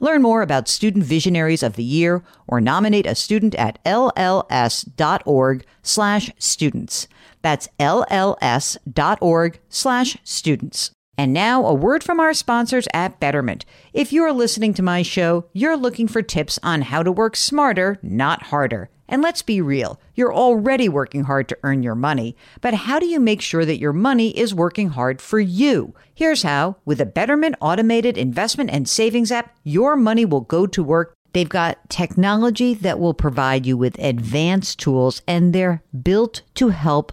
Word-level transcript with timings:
Learn 0.00 0.22
more 0.22 0.42
about 0.42 0.68
Student 0.68 1.04
Visionaries 1.04 1.62
of 1.62 1.74
the 1.74 1.84
Year 1.84 2.22
or 2.46 2.60
nominate 2.60 3.06
a 3.06 3.14
student 3.14 3.54
at 3.56 3.82
lls.org 3.84 5.64
slash 5.82 6.30
students. 6.38 7.08
That's 7.42 7.68
lls.org 7.80 9.60
slash 9.68 10.16
students. 10.22 10.90
And 11.16 11.32
now, 11.32 11.66
a 11.66 11.74
word 11.74 12.04
from 12.04 12.20
our 12.20 12.32
sponsors 12.32 12.86
at 12.94 13.18
Betterment. 13.18 13.64
If 13.92 14.12
you 14.12 14.22
are 14.22 14.32
listening 14.32 14.72
to 14.74 14.82
my 14.82 15.02
show, 15.02 15.46
you're 15.52 15.76
looking 15.76 16.06
for 16.06 16.22
tips 16.22 16.60
on 16.62 16.82
how 16.82 17.02
to 17.02 17.10
work 17.10 17.34
smarter, 17.34 17.98
not 18.02 18.44
harder. 18.44 18.88
And 19.08 19.22
let's 19.22 19.42
be 19.42 19.60
real, 19.60 19.98
you're 20.14 20.34
already 20.34 20.88
working 20.88 21.24
hard 21.24 21.48
to 21.48 21.58
earn 21.62 21.82
your 21.82 21.94
money, 21.94 22.36
but 22.60 22.74
how 22.74 22.98
do 22.98 23.06
you 23.06 23.18
make 23.18 23.40
sure 23.40 23.64
that 23.64 23.78
your 23.78 23.92
money 23.92 24.36
is 24.38 24.54
working 24.54 24.90
hard 24.90 25.22
for 25.22 25.40
you? 25.40 25.94
Here's 26.14 26.42
how 26.42 26.76
with 26.84 27.00
a 27.00 27.06
Betterment 27.06 27.54
automated 27.60 28.18
investment 28.18 28.70
and 28.70 28.88
savings 28.88 29.32
app, 29.32 29.56
your 29.64 29.96
money 29.96 30.24
will 30.24 30.42
go 30.42 30.66
to 30.66 30.82
work 30.82 31.14
They've 31.32 31.48
got 31.48 31.90
technology 31.90 32.74
that 32.74 32.98
will 32.98 33.14
provide 33.14 33.66
you 33.66 33.76
with 33.76 33.98
advanced 33.98 34.80
tools, 34.80 35.22
and 35.26 35.52
they're 35.52 35.82
built 36.02 36.42
to 36.54 36.70
help 36.70 37.12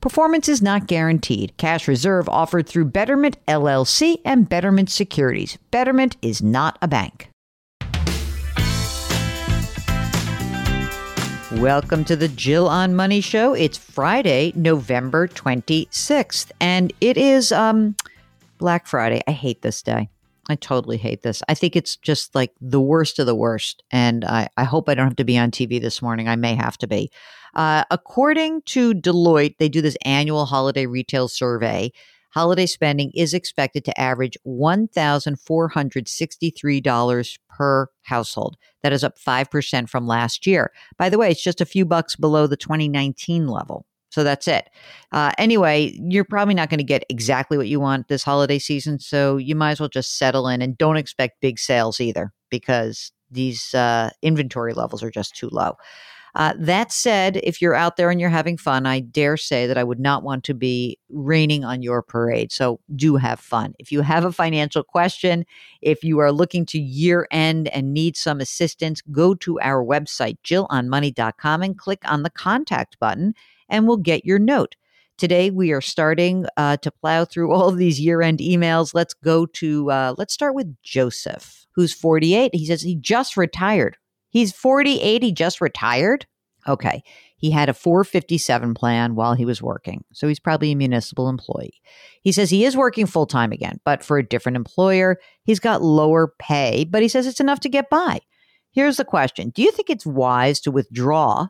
Performance 0.00 0.48
is 0.48 0.62
not 0.62 0.86
guaranteed. 0.86 1.56
Cash 1.56 1.88
reserve 1.88 2.28
offered 2.28 2.68
through 2.68 2.84
Betterment 2.84 3.36
LLC 3.48 4.20
and 4.24 4.48
Betterment 4.48 4.88
Securities. 4.88 5.58
Betterment 5.72 6.16
is 6.22 6.40
not 6.40 6.78
a 6.80 6.86
bank. 6.86 7.30
Welcome 11.60 12.04
to 12.04 12.14
the 12.14 12.28
Jill 12.28 12.68
on 12.68 12.94
Money 12.94 13.20
Show. 13.20 13.54
It's 13.54 13.76
Friday, 13.76 14.52
November 14.54 15.26
26th, 15.26 16.52
and 16.60 16.92
it 17.00 17.16
is 17.16 17.50
um 17.50 17.96
Black 18.58 18.86
Friday. 18.86 19.20
I 19.26 19.32
hate 19.32 19.62
this 19.62 19.82
day. 19.82 20.10
I 20.48 20.54
totally 20.54 20.96
hate 20.96 21.22
this. 21.22 21.42
I 21.48 21.54
think 21.54 21.74
it's 21.76 21.96
just 21.96 22.34
like 22.34 22.52
the 22.60 22.80
worst 22.80 23.18
of 23.18 23.26
the 23.26 23.34
worst. 23.34 23.82
And 23.90 24.24
I, 24.24 24.48
I 24.56 24.64
hope 24.64 24.88
I 24.88 24.94
don't 24.94 25.08
have 25.08 25.16
to 25.16 25.24
be 25.24 25.36
on 25.36 25.50
TV 25.50 25.80
this 25.80 26.00
morning. 26.00 26.28
I 26.28 26.36
may 26.36 26.54
have 26.54 26.78
to 26.78 26.86
be. 26.86 27.10
Uh, 27.54 27.84
according 27.90 28.62
to 28.62 28.94
Deloitte, 28.94 29.58
they 29.58 29.68
do 29.68 29.82
this 29.82 29.96
annual 30.04 30.46
holiday 30.46 30.86
retail 30.86 31.28
survey. 31.28 31.92
Holiday 32.30 32.66
spending 32.66 33.10
is 33.14 33.34
expected 33.34 33.84
to 33.84 34.00
average 34.00 34.38
$1,463 34.46 37.38
per 37.48 37.88
household. 38.02 38.56
That 38.82 38.92
is 38.92 39.02
up 39.02 39.18
5% 39.18 39.88
from 39.88 40.06
last 40.06 40.46
year. 40.46 40.70
By 40.96 41.08
the 41.08 41.18
way, 41.18 41.30
it's 41.30 41.42
just 41.42 41.60
a 41.60 41.66
few 41.66 41.84
bucks 41.84 42.14
below 42.16 42.46
the 42.46 42.56
2019 42.56 43.48
level. 43.48 43.86
So 44.10 44.24
that's 44.24 44.48
it. 44.48 44.70
Uh, 45.12 45.32
anyway, 45.38 45.98
you're 46.08 46.24
probably 46.24 46.54
not 46.54 46.70
going 46.70 46.78
to 46.78 46.84
get 46.84 47.04
exactly 47.08 47.58
what 47.58 47.68
you 47.68 47.80
want 47.80 48.08
this 48.08 48.22
holiday 48.22 48.58
season. 48.58 48.98
So 48.98 49.36
you 49.36 49.54
might 49.54 49.72
as 49.72 49.80
well 49.80 49.88
just 49.88 50.18
settle 50.18 50.48
in 50.48 50.62
and 50.62 50.78
don't 50.78 50.96
expect 50.96 51.40
big 51.40 51.58
sales 51.58 52.00
either 52.00 52.32
because 52.50 53.12
these 53.30 53.74
uh, 53.74 54.10
inventory 54.22 54.72
levels 54.72 55.02
are 55.02 55.10
just 55.10 55.36
too 55.36 55.50
low. 55.52 55.76
Uh, 56.34 56.54
that 56.58 56.92
said, 56.92 57.38
if 57.42 57.60
you're 57.60 57.74
out 57.74 57.96
there 57.96 58.10
and 58.10 58.20
you're 58.20 58.30
having 58.30 58.56
fun, 58.56 58.86
I 58.86 59.00
dare 59.00 59.36
say 59.36 59.66
that 59.66 59.78
I 59.78 59.84
would 59.84 59.98
not 59.98 60.22
want 60.22 60.44
to 60.44 60.54
be 60.54 60.98
raining 61.08 61.64
on 61.64 61.82
your 61.82 62.02
parade. 62.02 62.52
So 62.52 62.80
do 62.94 63.16
have 63.16 63.40
fun. 63.40 63.74
If 63.78 63.90
you 63.90 64.02
have 64.02 64.24
a 64.24 64.32
financial 64.32 64.84
question, 64.84 65.44
if 65.80 66.04
you 66.04 66.18
are 66.20 66.30
looking 66.30 66.64
to 66.66 66.78
year 66.78 67.26
end 67.30 67.68
and 67.68 67.92
need 67.92 68.16
some 68.16 68.40
assistance, 68.40 69.00
go 69.10 69.34
to 69.36 69.58
our 69.60 69.84
website, 69.84 70.36
jillonmoney.com, 70.44 71.62
and 71.62 71.78
click 71.78 72.02
on 72.04 72.22
the 72.22 72.30
contact 72.30 72.98
button 73.00 73.34
and 73.68 73.86
we'll 73.86 73.96
get 73.96 74.24
your 74.24 74.38
note. 74.38 74.74
Today, 75.16 75.50
we 75.50 75.72
are 75.72 75.80
starting 75.80 76.46
uh, 76.56 76.76
to 76.78 76.90
plow 76.90 77.24
through 77.24 77.52
all 77.52 77.68
of 77.68 77.76
these 77.76 78.00
year 78.00 78.22
end 78.22 78.38
emails. 78.38 78.94
Let's 78.94 79.14
go 79.14 79.46
to, 79.46 79.90
uh, 79.90 80.14
let's 80.16 80.34
start 80.34 80.54
with 80.54 80.76
Joseph, 80.82 81.66
who's 81.74 81.92
48. 81.92 82.54
He 82.54 82.66
says 82.66 82.82
he 82.82 82.94
just 82.94 83.36
retired. 83.36 83.96
He's 84.30 84.52
48. 84.52 85.22
He 85.22 85.32
just 85.32 85.60
retired. 85.60 86.26
Okay. 86.66 87.02
He 87.36 87.50
had 87.50 87.68
a 87.68 87.74
457 87.74 88.74
plan 88.74 89.14
while 89.14 89.34
he 89.34 89.44
was 89.44 89.62
working. 89.62 90.04
So 90.12 90.28
he's 90.28 90.40
probably 90.40 90.72
a 90.72 90.76
municipal 90.76 91.28
employee. 91.28 91.80
He 92.22 92.32
says 92.32 92.50
he 92.50 92.64
is 92.64 92.76
working 92.76 93.06
full 93.06 93.26
time 93.26 93.52
again, 93.52 93.80
but 93.84 94.04
for 94.04 94.18
a 94.18 94.26
different 94.26 94.56
employer. 94.56 95.18
He's 95.44 95.60
got 95.60 95.82
lower 95.82 96.34
pay, 96.38 96.84
but 96.84 97.00
he 97.00 97.08
says 97.08 97.26
it's 97.26 97.40
enough 97.40 97.60
to 97.60 97.68
get 97.68 97.88
by. 97.90 98.20
Here's 98.70 98.96
the 98.98 99.04
question 99.04 99.50
Do 99.50 99.62
you 99.62 99.70
think 99.70 99.88
it's 99.88 100.04
wise 100.04 100.60
to 100.60 100.70
withdraw 100.70 101.48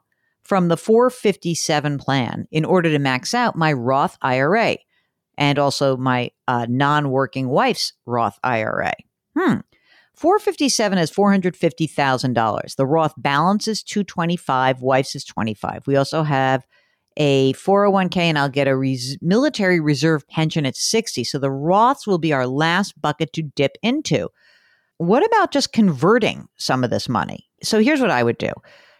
from 0.48 0.68
the 0.68 0.78
457 0.78 1.98
plan 1.98 2.48
in 2.50 2.64
order 2.64 2.90
to 2.90 2.98
max 2.98 3.34
out 3.34 3.54
my 3.54 3.70
Roth 3.70 4.16
IRA 4.22 4.78
and 5.36 5.58
also 5.58 5.96
my 5.96 6.30
uh, 6.48 6.66
non 6.70 7.10
working 7.10 7.50
wife's 7.50 7.92
Roth 8.06 8.38
IRA. 8.42 8.94
Hmm. 9.36 9.58
457 10.14 10.98
is 10.98 11.12
$450,000. 11.12 12.76
The 12.76 12.86
Roth 12.86 13.12
balance 13.18 13.68
is 13.68 13.82
225, 13.84 14.80
wife's 14.80 15.14
is 15.14 15.24
25. 15.24 15.86
We 15.86 15.96
also 15.96 16.22
have 16.22 16.66
a 17.18 17.52
401k 17.52 18.16
and 18.16 18.38
I'll 18.38 18.48
get 18.48 18.66
a 18.66 18.76
res- 18.76 19.18
military 19.20 19.80
reserve 19.80 20.26
pension 20.28 20.64
at 20.64 20.76
60. 20.76 21.24
So 21.24 21.38
the 21.38 21.48
Roths 21.48 22.06
will 22.06 22.18
be 22.18 22.32
our 22.32 22.46
last 22.46 23.00
bucket 23.00 23.32
to 23.34 23.42
dip 23.42 23.76
into. 23.82 24.28
What 24.96 25.24
about 25.24 25.52
just 25.52 25.72
converting 25.72 26.48
some 26.56 26.82
of 26.82 26.90
this 26.90 27.08
money? 27.08 27.48
So 27.62 27.80
here's 27.80 28.00
what 28.00 28.10
I 28.10 28.22
would 28.22 28.38
do. 28.38 28.50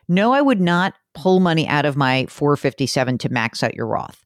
No, 0.09 0.33
I 0.33 0.41
would 0.41 0.61
not 0.61 0.95
pull 1.19 1.41
money 1.41 1.67
out 1.67 1.85
of 1.85 1.97
my 1.97 2.27
457 2.27 3.19
to 3.19 3.29
max 3.29 3.65
out 3.65 3.75
your 3.75 3.89
Roth. 3.89 4.25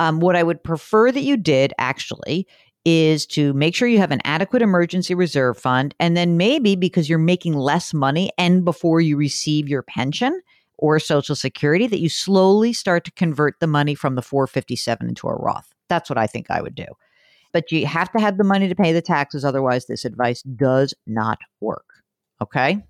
Um, 0.00 0.18
what 0.20 0.34
I 0.34 0.42
would 0.42 0.64
prefer 0.64 1.12
that 1.12 1.20
you 1.20 1.36
did 1.36 1.74
actually 1.78 2.46
is 2.86 3.26
to 3.26 3.52
make 3.52 3.74
sure 3.74 3.86
you 3.86 3.98
have 3.98 4.10
an 4.10 4.22
adequate 4.24 4.62
emergency 4.62 5.14
reserve 5.14 5.58
fund. 5.58 5.94
And 6.00 6.16
then 6.16 6.38
maybe 6.38 6.74
because 6.74 7.08
you're 7.08 7.18
making 7.18 7.54
less 7.54 7.92
money 7.92 8.30
and 8.38 8.64
before 8.64 9.00
you 9.00 9.16
receive 9.18 9.68
your 9.68 9.82
pension 9.82 10.40
or 10.78 10.98
Social 10.98 11.36
Security, 11.36 11.86
that 11.86 12.00
you 12.00 12.08
slowly 12.08 12.72
start 12.72 13.04
to 13.04 13.12
convert 13.12 13.60
the 13.60 13.66
money 13.66 13.94
from 13.94 14.14
the 14.14 14.22
457 14.22 15.06
into 15.06 15.28
a 15.28 15.34
Roth. 15.34 15.72
That's 15.88 16.08
what 16.08 16.18
I 16.18 16.26
think 16.26 16.50
I 16.50 16.62
would 16.62 16.74
do. 16.74 16.86
But 17.52 17.70
you 17.70 17.86
have 17.86 18.10
to 18.12 18.20
have 18.20 18.38
the 18.38 18.44
money 18.44 18.68
to 18.68 18.74
pay 18.74 18.92
the 18.94 19.02
taxes. 19.02 19.44
Otherwise, 19.44 19.84
this 19.84 20.06
advice 20.06 20.42
does 20.42 20.94
not 21.06 21.38
work. 21.60 21.84
Okay. 22.40 22.82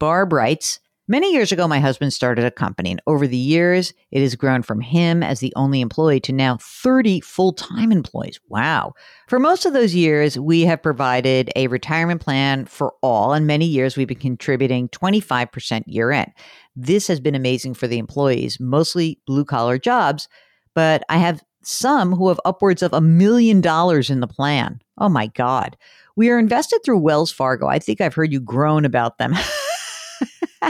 Barb 0.00 0.32
writes, 0.32 0.80
Many 1.08 1.32
years 1.32 1.50
ago, 1.50 1.66
my 1.66 1.80
husband 1.80 2.12
started 2.12 2.44
a 2.44 2.50
company, 2.52 2.92
and 2.92 3.02
over 3.08 3.26
the 3.26 3.36
years, 3.36 3.92
it 4.12 4.20
has 4.20 4.36
grown 4.36 4.62
from 4.62 4.80
him 4.80 5.20
as 5.20 5.40
the 5.40 5.52
only 5.56 5.80
employee 5.80 6.20
to 6.20 6.32
now 6.32 6.58
30 6.60 7.20
full 7.20 7.52
time 7.52 7.90
employees. 7.90 8.38
Wow. 8.48 8.92
For 9.26 9.40
most 9.40 9.66
of 9.66 9.72
those 9.72 9.96
years, 9.96 10.38
we 10.38 10.60
have 10.62 10.80
provided 10.80 11.50
a 11.56 11.66
retirement 11.66 12.20
plan 12.20 12.66
for 12.66 12.94
all, 13.02 13.32
and 13.32 13.48
many 13.48 13.66
years 13.66 13.96
we've 13.96 14.06
been 14.06 14.16
contributing 14.16 14.88
25% 14.90 15.82
year 15.86 16.12
end. 16.12 16.30
This 16.76 17.08
has 17.08 17.18
been 17.18 17.34
amazing 17.34 17.74
for 17.74 17.88
the 17.88 17.98
employees, 17.98 18.60
mostly 18.60 19.18
blue 19.26 19.44
collar 19.44 19.78
jobs, 19.78 20.28
but 20.72 21.02
I 21.08 21.18
have 21.18 21.42
some 21.64 22.12
who 22.12 22.28
have 22.28 22.40
upwards 22.44 22.80
of 22.80 22.92
a 22.92 23.00
million 23.00 23.60
dollars 23.60 24.08
in 24.08 24.20
the 24.20 24.28
plan. 24.28 24.80
Oh 24.98 25.08
my 25.08 25.26
God. 25.26 25.76
We 26.14 26.30
are 26.30 26.38
invested 26.38 26.80
through 26.84 26.98
Wells 26.98 27.32
Fargo. 27.32 27.66
I 27.66 27.80
think 27.80 28.00
I've 28.00 28.14
heard 28.14 28.32
you 28.32 28.40
groan 28.40 28.84
about 28.84 29.18
them. 29.18 29.34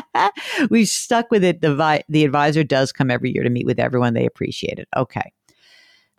We've 0.70 0.88
stuck 0.88 1.30
with 1.30 1.44
it. 1.44 1.60
The, 1.60 2.04
the 2.08 2.24
advisor 2.24 2.64
does 2.64 2.92
come 2.92 3.10
every 3.10 3.32
year 3.32 3.42
to 3.42 3.50
meet 3.50 3.66
with 3.66 3.78
everyone. 3.78 4.14
They 4.14 4.26
appreciate 4.26 4.78
it. 4.78 4.88
Okay. 4.96 5.32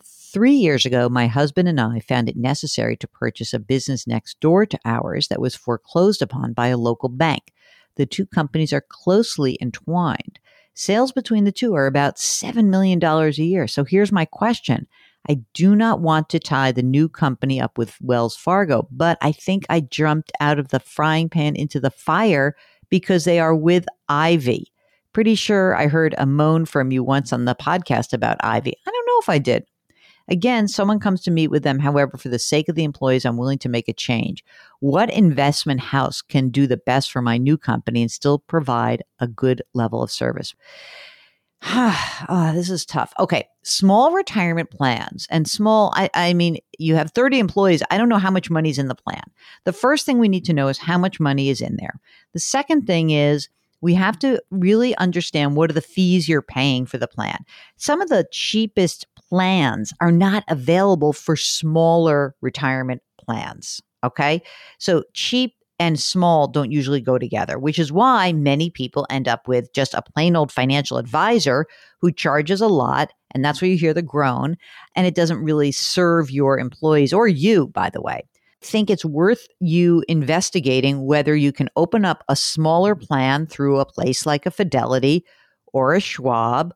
Three 0.03 0.53
years 0.53 0.85
ago, 0.85 1.09
my 1.09 1.27
husband 1.27 1.68
and 1.68 1.80
I 1.80 2.00
found 2.00 2.27
it 2.27 2.35
necessary 2.35 2.97
to 2.97 3.07
purchase 3.07 3.53
a 3.53 3.59
business 3.59 4.07
next 4.07 4.39
door 4.39 4.65
to 4.65 4.80
ours 4.83 5.27
that 5.27 5.39
was 5.39 5.56
foreclosed 5.56 6.24
upon 6.24 6.53
by 6.53 6.68
a 6.68 6.77
local 6.77 7.09
bank. 7.09 7.53
The 7.97 8.07
two 8.07 8.25
companies 8.25 8.74
are 8.74 8.85
closely 8.89 9.59
entwined. 9.62 10.39
Sales 10.74 11.12
between 11.12 11.44
the 11.44 11.51
two 11.51 11.75
are 11.75 11.85
about 11.85 12.15
$7 12.15 12.65
million 12.65 13.03
a 13.03 13.30
year. 13.30 13.68
So 13.68 13.83
here's 13.83 14.12
my 14.12 14.25
question. 14.25 14.88
I 15.30 15.39
do 15.53 15.75
not 15.75 16.01
want 16.01 16.30
to 16.30 16.39
tie 16.39 16.71
the 16.71 16.83
new 16.83 17.07
company 17.07 17.62
up 17.62 17.77
with 17.77 17.95
Wells 18.01 18.35
Fargo, 18.35 18.88
but 18.91 19.18
I 19.21 19.31
think 19.31 19.65
I 19.69 19.80
jumped 19.80 20.31
out 20.39 20.59
of 20.59 20.69
the 20.69 20.80
frying 20.80 21.30
pan 21.30 21.56
into 21.56 21.80
the 21.80 21.91
fire 21.91 22.56
because 22.94 23.25
they 23.25 23.40
are 23.40 23.56
with 23.56 23.88
Ivy. 24.07 24.72
Pretty 25.13 25.34
sure 25.34 25.75
I 25.75 25.88
heard 25.88 26.13
a 26.19 26.28
moan 26.28 26.63
from 26.63 26.92
you 26.92 27.04
once 27.04 27.34
on 27.34 27.45
the 27.45 27.56
podcast 27.56 28.13
about 28.13 28.38
Ivy. 28.42 28.78
I 28.86 28.92
don't 28.92 29.07
know 29.07 29.19
if 29.19 29.30
I 29.30 29.40
did. 29.40 29.66
Again, 30.28 30.68
someone 30.68 31.00
comes 31.00 31.24
to 31.24 31.31
meet 31.31 31.48
with 31.48 31.63
them. 31.63 31.80
However, 31.80 32.19
for 32.19 32.30
the 32.30 32.38
sake 32.38 32.69
of 32.69 32.75
the 32.75 32.84
employees, 32.84 33.25
I'm 33.25 33.36
willing 33.36 33.57
to 33.57 33.68
make 33.68 33.88
a 33.88 33.94
change. 33.94 34.45
What 34.80 35.10
investment 35.10 35.80
house 35.80 36.22
can 36.22 36.50
do 36.50 36.68
the 36.68 36.78
best 36.78 37.12
for 37.12 37.24
my 37.24 37.40
new 37.40 37.57
company 37.57 38.04
and 38.04 38.12
still 38.12 38.38
provide 38.38 39.01
a 39.19 39.25
good 39.25 39.63
level 39.74 40.04
of 40.04 40.12
service? 40.12 40.54
Oh, 41.65 42.51
this 42.56 42.69
is 42.69 42.86
tough. 42.86 43.13
Okay. 43.19 43.48
Small 43.63 44.12
retirement 44.12 44.69
plans 44.69 45.27
and 45.30 45.48
small, 45.48 45.94
I, 45.95 46.10
I 46.13 46.33
mean, 46.33 46.57
you 46.77 46.95
have 46.95 47.12
30 47.12 47.39
employees. 47.39 47.83
I 47.89 47.98
don't 47.98 48.10
know 48.10 48.18
how 48.18 48.31
much 48.31 48.50
money 48.50 48.69
is 48.69 48.80
in 48.80 48.88
the 48.88 48.95
plan. 48.95 49.24
The 49.63 49.74
first 49.74 50.06
thing 50.06 50.19
we 50.19 50.27
need 50.27 50.45
to 50.45 50.54
know 50.54 50.68
is 50.68 50.77
how 50.77 50.98
much 50.98 51.19
money 51.19 51.50
is 51.50 51.62
in 51.62 51.77
there. 51.77 52.00
The 52.33 52.39
second 52.39 52.86
thing 52.86 53.12
is, 53.12 53.50
we 53.81 53.94
have 53.95 54.18
to 54.19 54.42
really 54.50 54.95
understand 54.95 55.57
what 55.57 55.69
are 55.69 55.74
the 55.74 55.81
fees 55.81 56.30
you're 56.30 56.42
paying 56.42 56.86
for 56.86 56.98
the 56.98 57.07
plan. 57.07 57.38
Some 57.75 58.00
of 58.00 58.07
the 58.07 58.25
cheapest 58.31 59.06
plans 59.30 59.94
are 60.00 60.12
not 60.12 60.45
available 60.48 61.12
for 61.12 61.36
smaller 61.36 62.33
retirement 62.39 63.01
plans. 63.18 63.81
Okay. 64.01 64.42
So 64.77 65.04
cheap 65.13 65.56
and 65.79 65.99
small 65.99 66.47
don't 66.47 66.71
usually 66.71 67.01
go 67.01 67.17
together, 67.17 67.57
which 67.57 67.79
is 67.79 67.91
why 67.91 68.31
many 68.31 68.69
people 68.69 69.07
end 69.09 69.27
up 69.27 69.47
with 69.47 69.73
just 69.73 69.93
a 69.93 70.01
plain 70.01 70.35
old 70.35 70.51
financial 70.51 70.97
advisor 70.97 71.65
who 71.99 72.11
charges 72.11 72.61
a 72.61 72.67
lot. 72.67 73.11
And 73.31 73.43
that's 73.43 73.61
where 73.61 73.69
you 73.69 73.77
hear 73.77 73.93
the 73.93 74.01
groan. 74.01 74.55
And 74.95 75.07
it 75.07 75.15
doesn't 75.15 75.43
really 75.43 75.71
serve 75.71 76.29
your 76.29 76.59
employees 76.59 77.13
or 77.13 77.27
you, 77.27 77.67
by 77.67 77.89
the 77.89 78.01
way. 78.01 78.23
Think 78.61 78.89
it's 78.89 79.03
worth 79.03 79.47
you 79.59 80.03
investigating 80.07 81.05
whether 81.05 81.35
you 81.35 81.51
can 81.51 81.69
open 81.75 82.05
up 82.05 82.23
a 82.29 82.35
smaller 82.35 82.95
plan 82.95 83.45
through 83.45 83.79
a 83.79 83.85
place 83.85 84.25
like 84.25 84.45
a 84.45 84.51
Fidelity 84.51 85.25
or 85.73 85.93
a 85.95 85.99
Schwab 85.99 86.73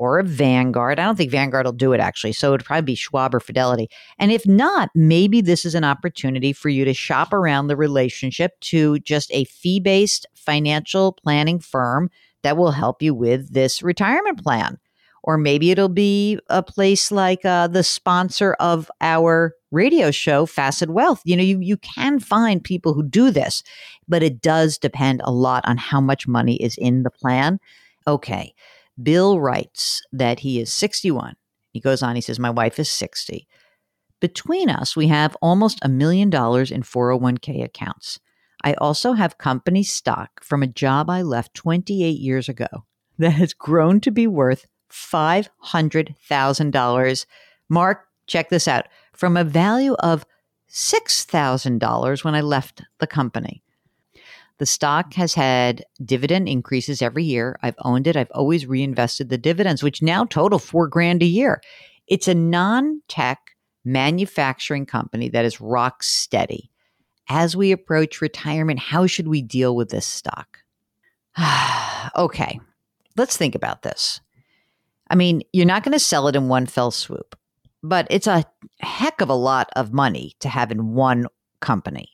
or 0.00 0.18
a 0.18 0.24
Vanguard. 0.24 0.98
I 0.98 1.04
don't 1.04 1.16
think 1.16 1.30
Vanguard 1.30 1.66
will 1.66 1.72
do 1.72 1.92
it 1.92 2.00
actually. 2.00 2.32
So 2.32 2.54
it'd 2.54 2.64
probably 2.64 2.86
be 2.86 2.94
Schwab 2.94 3.34
or 3.34 3.40
Fidelity. 3.40 3.90
And 4.18 4.32
if 4.32 4.46
not, 4.46 4.88
maybe 4.94 5.42
this 5.42 5.66
is 5.66 5.74
an 5.74 5.84
opportunity 5.84 6.54
for 6.54 6.70
you 6.70 6.86
to 6.86 6.94
shop 6.94 7.34
around 7.34 7.66
the 7.66 7.76
relationship 7.76 8.58
to 8.60 8.98
just 9.00 9.30
a 9.30 9.44
fee 9.44 9.78
based 9.78 10.24
financial 10.34 11.12
planning 11.12 11.58
firm 11.58 12.10
that 12.42 12.56
will 12.56 12.70
help 12.70 13.02
you 13.02 13.14
with 13.14 13.52
this 13.52 13.82
retirement 13.82 14.42
plan. 14.42 14.78
Or 15.22 15.36
maybe 15.36 15.70
it'll 15.70 15.90
be 15.90 16.38
a 16.48 16.62
place 16.62 17.12
like 17.12 17.44
uh, 17.44 17.66
the 17.66 17.84
sponsor 17.84 18.54
of 18.54 18.90
our 19.02 19.54
radio 19.70 20.10
show, 20.10 20.46
Facet 20.46 20.88
Wealth. 20.88 21.20
You 21.26 21.36
know, 21.36 21.42
you, 21.42 21.60
you 21.60 21.76
can 21.76 22.20
find 22.20 22.64
people 22.64 22.94
who 22.94 23.02
do 23.02 23.30
this, 23.30 23.62
but 24.08 24.22
it 24.22 24.40
does 24.40 24.78
depend 24.78 25.20
a 25.24 25.30
lot 25.30 25.62
on 25.68 25.76
how 25.76 26.00
much 26.00 26.26
money 26.26 26.56
is 26.56 26.78
in 26.78 27.02
the 27.02 27.10
plan. 27.10 27.60
Okay. 28.06 28.54
Bill 29.02 29.40
writes 29.40 30.02
that 30.12 30.40
he 30.40 30.60
is 30.60 30.70
61. 30.72 31.36
He 31.72 31.80
goes 31.80 32.02
on, 32.02 32.16
he 32.16 32.20
says, 32.20 32.38
My 32.38 32.50
wife 32.50 32.78
is 32.78 32.90
60. 32.90 33.48
Between 34.20 34.68
us, 34.68 34.94
we 34.96 35.08
have 35.08 35.36
almost 35.40 35.78
a 35.82 35.88
million 35.88 36.28
dollars 36.30 36.70
in 36.70 36.82
401k 36.82 37.64
accounts. 37.64 38.20
I 38.62 38.74
also 38.74 39.14
have 39.14 39.38
company 39.38 39.82
stock 39.82 40.44
from 40.44 40.62
a 40.62 40.66
job 40.66 41.08
I 41.08 41.22
left 41.22 41.54
28 41.54 42.18
years 42.18 42.46
ago 42.48 42.66
that 43.18 43.30
has 43.30 43.54
grown 43.54 44.00
to 44.00 44.10
be 44.10 44.26
worth 44.26 44.66
$500,000. 44.90 47.26
Mark, 47.68 48.08
check 48.26 48.48
this 48.50 48.68
out 48.68 48.86
from 49.14 49.36
a 49.36 49.44
value 49.44 49.94
of 49.94 50.26
$6,000 50.68 52.24
when 52.24 52.34
I 52.34 52.40
left 52.40 52.82
the 52.98 53.06
company. 53.06 53.62
The 54.60 54.66
stock 54.66 55.14
has 55.14 55.32
had 55.32 55.86
dividend 56.04 56.46
increases 56.46 57.00
every 57.00 57.24
year. 57.24 57.58
I've 57.62 57.78
owned 57.78 58.06
it. 58.06 58.14
I've 58.14 58.30
always 58.32 58.66
reinvested 58.66 59.30
the 59.30 59.38
dividends, 59.38 59.82
which 59.82 60.02
now 60.02 60.26
total 60.26 60.58
four 60.58 60.86
grand 60.86 61.22
a 61.22 61.26
year. 61.26 61.62
It's 62.08 62.28
a 62.28 62.34
non 62.34 63.00
tech 63.08 63.56
manufacturing 63.86 64.84
company 64.84 65.30
that 65.30 65.46
is 65.46 65.62
rock 65.62 66.02
steady. 66.02 66.70
As 67.26 67.56
we 67.56 67.72
approach 67.72 68.20
retirement, 68.20 68.80
how 68.80 69.06
should 69.06 69.28
we 69.28 69.40
deal 69.40 69.74
with 69.74 69.88
this 69.88 70.06
stock? 70.06 70.58
okay, 72.14 72.60
let's 73.16 73.38
think 73.38 73.54
about 73.54 73.80
this. 73.80 74.20
I 75.08 75.14
mean, 75.14 75.40
you're 75.54 75.64
not 75.64 75.84
going 75.84 75.94
to 75.94 75.98
sell 75.98 76.28
it 76.28 76.36
in 76.36 76.48
one 76.48 76.66
fell 76.66 76.90
swoop, 76.90 77.34
but 77.82 78.06
it's 78.10 78.26
a 78.26 78.44
heck 78.80 79.22
of 79.22 79.30
a 79.30 79.34
lot 79.34 79.70
of 79.74 79.94
money 79.94 80.36
to 80.40 80.50
have 80.50 80.70
in 80.70 80.92
one 80.92 81.28
company. 81.60 82.10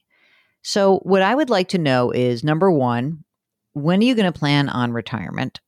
So, 0.69 0.99
what 1.05 1.23
I 1.23 1.33
would 1.33 1.49
like 1.49 1.69
to 1.69 1.79
know 1.79 2.11
is 2.11 2.43
number 2.43 2.73
one, 2.73 3.23
when 3.75 4.01
are 4.01 4.05
you 4.05 4.17
going 4.17 4.33
to 4.33 4.37
plan 4.37 4.69
on 4.69 4.91
retirement? 4.91 5.61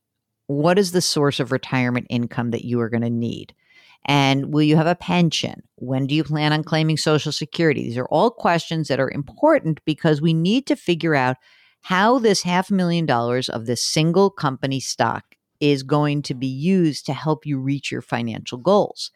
What 0.47 0.77
is 0.77 0.91
the 0.91 0.99
source 0.99 1.39
of 1.39 1.53
retirement 1.53 2.07
income 2.09 2.51
that 2.51 2.65
you 2.65 2.81
are 2.81 2.89
going 2.89 3.03
to 3.03 3.09
need? 3.09 3.55
And 4.03 4.53
will 4.53 4.61
you 4.61 4.75
have 4.75 4.87
a 4.87 4.95
pension? 4.95 5.63
When 5.75 6.05
do 6.05 6.15
you 6.15 6.25
plan 6.25 6.51
on 6.51 6.65
claiming 6.65 6.97
Social 6.97 7.31
Security? 7.31 7.83
These 7.83 7.97
are 7.97 8.07
all 8.07 8.29
questions 8.29 8.89
that 8.89 8.99
are 8.99 9.09
important 9.09 9.79
because 9.85 10.21
we 10.21 10.33
need 10.33 10.67
to 10.67 10.75
figure 10.75 11.15
out 11.15 11.37
how 11.79 12.19
this 12.19 12.41
half 12.41 12.69
million 12.69 13.05
dollars 13.05 13.47
of 13.47 13.67
this 13.67 13.81
single 13.81 14.29
company 14.29 14.81
stock 14.81 15.23
is 15.61 15.81
going 15.81 16.23
to 16.23 16.33
be 16.33 16.47
used 16.47 17.05
to 17.05 17.13
help 17.13 17.45
you 17.45 17.57
reach 17.57 17.89
your 17.89 18.01
financial 18.01 18.57
goals. 18.57 19.11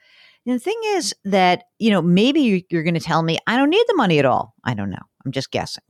And 0.46 0.56
the 0.56 0.60
thing 0.60 0.80
is 0.86 1.14
that, 1.26 1.66
you 1.80 1.90
know, 1.90 2.02
maybe 2.02 2.66
you're 2.70 2.84
going 2.84 2.94
to 2.94 3.00
tell 3.02 3.24
me, 3.24 3.38
I 3.48 3.58
don't 3.58 3.70
need 3.70 3.86
the 3.88 3.96
money 3.96 4.20
at 4.20 4.26
all. 4.26 4.54
I 4.64 4.74
don't 4.74 4.90
know. 4.90 5.04
I'm 5.26 5.32
just 5.32 5.52
guessing. 5.52 5.84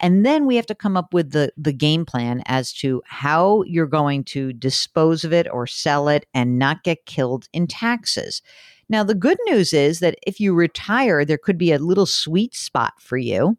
And 0.00 0.24
then 0.24 0.46
we 0.46 0.56
have 0.56 0.66
to 0.66 0.74
come 0.74 0.96
up 0.96 1.12
with 1.12 1.32
the, 1.32 1.52
the 1.58 1.74
game 1.74 2.06
plan 2.06 2.42
as 2.46 2.72
to 2.74 3.02
how 3.04 3.62
you're 3.64 3.86
going 3.86 4.24
to 4.24 4.52
dispose 4.54 5.24
of 5.24 5.32
it 5.32 5.46
or 5.52 5.66
sell 5.66 6.08
it 6.08 6.26
and 6.32 6.58
not 6.58 6.84
get 6.84 7.04
killed 7.04 7.48
in 7.52 7.66
taxes. 7.66 8.40
Now, 8.88 9.04
the 9.04 9.14
good 9.14 9.38
news 9.46 9.72
is 9.72 10.00
that 10.00 10.16
if 10.26 10.40
you 10.40 10.54
retire, 10.54 11.24
there 11.24 11.38
could 11.38 11.58
be 11.58 11.70
a 11.70 11.78
little 11.78 12.06
sweet 12.06 12.54
spot 12.54 12.94
for 12.98 13.18
you 13.18 13.58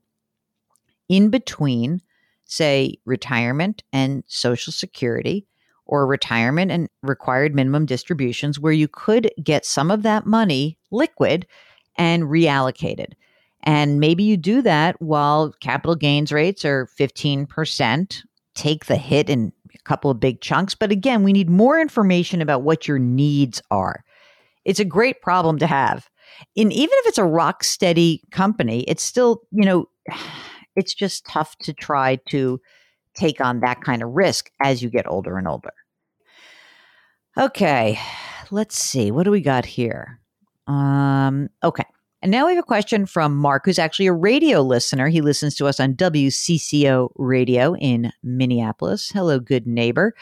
in 1.07 1.29
between, 1.29 2.01
say, 2.45 2.95
retirement 3.05 3.83
and 3.93 4.23
Social 4.27 4.73
Security 4.73 5.45
or 5.85 6.07
retirement 6.07 6.71
and 6.71 6.89
required 7.03 7.53
minimum 7.53 7.85
distributions 7.85 8.59
where 8.59 8.73
you 8.73 8.87
could 8.87 9.29
get 9.43 9.65
some 9.65 9.91
of 9.91 10.03
that 10.03 10.25
money 10.25 10.77
liquid 10.89 11.45
and 11.97 12.23
reallocated. 12.23 13.13
And 13.63 13.99
maybe 13.99 14.23
you 14.23 14.37
do 14.37 14.61
that 14.63 15.01
while 15.01 15.53
capital 15.59 15.95
gains 15.95 16.31
rates 16.31 16.65
are 16.65 16.87
15%. 16.99 18.23
Take 18.55 18.85
the 18.85 18.95
hit 18.95 19.29
in 19.29 19.53
a 19.73 19.77
couple 19.83 20.11
of 20.11 20.19
big 20.19 20.41
chunks. 20.41 20.75
But 20.75 20.91
again, 20.91 21.23
we 21.23 21.33
need 21.33 21.49
more 21.49 21.79
information 21.79 22.41
about 22.41 22.63
what 22.63 22.87
your 22.87 22.99
needs 22.99 23.61
are. 23.71 24.03
It's 24.65 24.79
a 24.79 24.85
great 24.85 25.21
problem 25.21 25.57
to 25.59 25.67
have. 25.67 26.09
And 26.57 26.73
even 26.73 26.89
if 26.99 27.07
it's 27.07 27.17
a 27.17 27.25
rock 27.25 27.63
steady 27.63 28.21
company, 28.31 28.81
it's 28.87 29.03
still, 29.03 29.41
you 29.51 29.65
know, 29.65 29.89
it's 30.75 30.93
just 30.93 31.25
tough 31.25 31.57
to 31.59 31.73
try 31.73 32.17
to 32.29 32.59
take 33.13 33.41
on 33.41 33.59
that 33.59 33.81
kind 33.81 34.01
of 34.01 34.09
risk 34.11 34.49
as 34.63 34.81
you 34.81 34.89
get 34.89 35.09
older 35.09 35.37
and 35.37 35.47
older. 35.47 35.73
Okay, 37.37 37.99
let's 38.51 38.77
see. 38.77 39.11
What 39.11 39.23
do 39.23 39.31
we 39.31 39.41
got 39.41 39.65
here? 39.65 40.19
Um, 40.67 41.49
okay. 41.63 41.85
And 42.21 42.31
now 42.31 42.45
we 42.45 42.53
have 42.53 42.63
a 42.63 42.67
question 42.67 43.07
from 43.07 43.35
Mark, 43.35 43.65
who's 43.65 43.79
actually 43.79 44.05
a 44.05 44.13
radio 44.13 44.61
listener. 44.61 45.07
He 45.07 45.21
listens 45.21 45.55
to 45.55 45.65
us 45.65 45.79
on 45.79 45.95
WCCO 45.95 47.09
radio 47.15 47.75
in 47.77 48.13
Minneapolis. 48.21 49.09
Hello, 49.09 49.39
good 49.39 49.65
neighbor. 49.65 50.13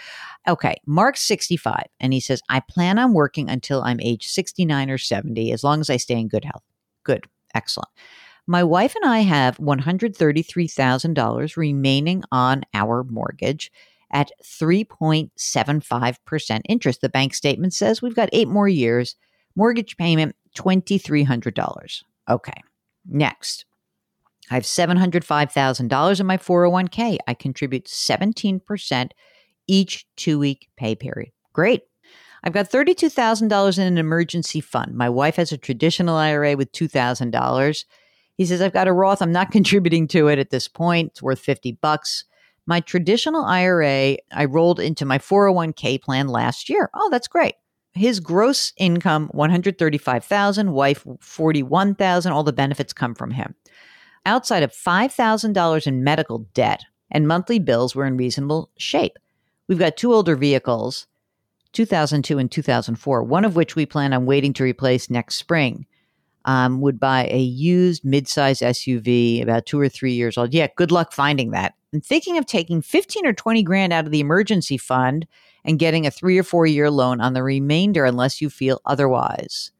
Okay, 0.48 0.78
Mark's 0.86 1.24
65, 1.24 1.84
and 2.00 2.14
he 2.14 2.22
says, 2.22 2.42
I 2.48 2.62
plan 2.62 3.00
on 3.00 3.12
working 3.12 3.50
until 3.50 3.82
I'm 3.82 4.00
age 4.00 4.28
69 4.28 4.90
or 4.90 4.98
70, 4.98 5.52
as 5.52 5.62
long 5.62 5.82
as 5.82 5.90
I 5.90 5.98
stay 5.98 6.18
in 6.18 6.30
good 6.30 6.46
health. 6.46 6.64
Good, 7.04 7.26
excellent. 7.54 7.90
My 8.48 8.64
wife 8.64 8.96
and 8.96 9.04
I 9.04 9.20
have 9.20 9.58
$133,000 9.58 11.58
remaining 11.58 12.24
on 12.32 12.64
our 12.74 13.04
mortgage 13.04 13.74
at 14.12 14.32
3.75% 14.44 16.62
interest. 16.70 17.02
The 17.02 17.10
bank 17.10 17.34
statement 17.34 17.74
says 17.74 18.02
we've 18.02 18.16
got 18.16 18.30
eight 18.32 18.48
more 18.48 18.70
years, 18.70 19.18
Mortgage 19.56 19.98
payment, 19.98 20.36
$2,300. 20.56 22.04
Okay. 22.30 22.62
Next, 23.06 23.66
I 24.52 24.56
have 24.56 24.64
$705,000 24.64 26.20
in 26.20 26.26
my 26.26 26.38
401k. 26.38 27.18
I 27.28 27.34
contribute 27.34 27.86
17% 27.86 29.12
each 29.68 30.08
two 30.16 30.40
week 30.40 30.70
pay 30.76 30.96
period. 30.96 31.32
Great. 31.54 31.84
I've 32.44 32.54
got 32.54 32.72
$32,000 32.72 33.78
in 33.78 33.84
an 33.86 33.98
emergency 33.98 34.62
fund. 34.62 34.96
My 34.96 35.10
wife 35.10 35.36
has 35.36 35.52
a 35.52 35.58
traditional 35.58 36.16
IRA 36.16 36.56
with 36.56 36.72
$2,000. 36.72 37.86
He 38.36 38.46
says, 38.46 38.62
I've 38.62 38.74
got 38.74 38.88
a 38.88 38.94
Roth. 38.94 39.22
I'm 39.22 39.32
not 39.32 39.52
contributing 39.52 40.08
to 40.10 40.28
it 40.28 40.40
at 40.40 40.50
this 40.50 40.68
point. 40.68 41.10
It's 41.10 41.22
worth 41.22 41.40
50 41.40 41.74
bucks. 41.74 42.24
My 42.66 42.80
traditional 42.80 43.46
IRA, 43.46 44.18
I 44.32 44.46
rolled 44.46 44.80
into 44.80 45.06
my 45.06 45.18
401k 45.18 46.02
plan 46.02 46.28
last 46.28 46.70
year. 46.70 46.90
Oh, 46.94 47.10
that's 47.10 47.28
great. 47.28 47.56
His 47.94 48.20
gross 48.20 48.72
income, 48.78 49.30
135,000, 49.34 50.72
wife 50.72 51.06
41,000, 51.20 52.32
all 52.32 52.44
the 52.44 52.54
benefits 52.54 52.94
come 52.94 53.16
from 53.16 53.32
him. 53.32 53.56
Outside 54.26 54.64
of 54.64 54.72
$5,000 54.72 55.88
in 55.88 56.04
medical 56.04 56.40
debt 56.54 56.84
and 57.10 57.28
monthly 57.28 57.60
bills, 57.60 57.96
we're 57.96 58.06
in 58.06 58.18
reasonable 58.18 58.70
shape. 58.78 59.18
We've 59.68 59.80
got 59.80 59.98
two 59.98 60.14
older 60.14 60.36
vehicles, 60.36 61.08
2002 61.74 62.38
and 62.38 62.52
2004, 62.52 63.24
one 63.24 63.46
of 63.46 63.56
which 63.56 63.76
we 63.76 63.86
plan 63.86 64.14
on 64.14 64.26
waiting 64.26 64.54
to 64.54 64.64
replace 64.64 65.10
next 65.10 65.36
spring. 65.36 65.86
Um, 66.46 66.80
would 66.82 67.00
buy 67.00 67.28
a 67.30 67.40
used 67.40 68.04
midsize 68.04 68.64
SUV 68.64 69.44
about 69.44 69.66
two 69.66 69.80
or 69.80 69.90
three 69.90 70.14
years 70.14 70.38
old. 70.38 70.54
Yeah, 70.54 70.68
good 70.78 70.90
luck 70.90 71.12
finding 71.12 71.52
that. 71.52 71.74
And 71.92 72.04
thinking 72.04 72.38
of 72.38 72.46
taking 72.46 72.82
15 72.82 73.26
or 73.26 73.34
20 73.34 73.62
grand 73.62 73.92
out 73.92 74.06
of 74.06 74.12
the 74.12 74.22
emergency 74.22 74.78
fund 74.78 75.28
and 75.66 75.80
getting 75.80 76.06
a 76.06 76.12
three 76.12 76.38
or 76.38 76.44
four 76.44 76.66
year 76.66 76.90
loan 76.90 77.22
on 77.22 77.34
the 77.34 77.44
remainder 77.44 78.06
unless 78.06 78.42
you 78.42 78.50
feel 78.50 78.82
otherwise. 78.86 79.72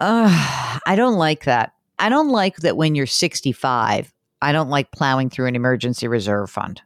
Uh, 0.00 0.78
I 0.86 0.94
don't 0.96 1.16
like 1.16 1.44
that. 1.44 1.74
I 1.98 2.08
don't 2.08 2.30
like 2.30 2.56
that 2.58 2.76
when 2.76 2.94
you're 2.94 3.06
65, 3.06 4.12
I 4.40 4.52
don't 4.52 4.70
like 4.70 4.90
plowing 4.90 5.28
through 5.28 5.46
an 5.46 5.56
emergency 5.56 6.08
reserve 6.08 6.50
fund. 6.50 6.80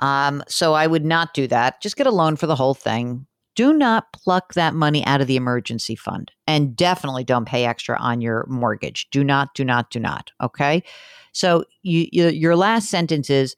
Um, 0.00 0.42
so 0.46 0.74
I 0.74 0.86
would 0.86 1.04
not 1.04 1.34
do 1.34 1.46
that. 1.48 1.80
Just 1.80 1.96
get 1.96 2.06
a 2.06 2.12
loan 2.12 2.36
for 2.36 2.46
the 2.46 2.54
whole 2.54 2.74
thing. 2.74 3.26
Do 3.54 3.72
not 3.72 4.12
pluck 4.12 4.54
that 4.54 4.74
money 4.74 5.04
out 5.06 5.20
of 5.20 5.26
the 5.26 5.34
emergency 5.34 5.96
fund 5.96 6.30
and 6.46 6.76
definitely 6.76 7.24
don't 7.24 7.46
pay 7.46 7.64
extra 7.64 7.98
on 7.98 8.20
your 8.20 8.46
mortgage. 8.48 9.08
Do 9.10 9.24
not, 9.24 9.54
do 9.54 9.64
not, 9.64 9.90
do 9.90 9.98
not. 9.98 10.30
Okay. 10.40 10.84
So 11.32 11.64
you, 11.82 12.06
you, 12.12 12.28
your 12.28 12.54
last 12.54 12.88
sentence 12.88 13.30
is 13.30 13.56